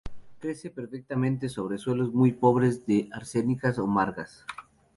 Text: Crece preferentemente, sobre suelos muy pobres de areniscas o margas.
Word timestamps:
Crece 0.39 0.71
preferentemente, 0.71 1.47
sobre 1.47 1.77
suelos 1.77 2.11
muy 2.11 2.31
pobres 2.31 2.87
de 2.87 3.07
areniscas 3.13 3.77
o 3.77 3.85
margas. 3.85 4.43